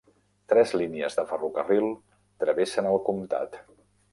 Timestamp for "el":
2.95-2.99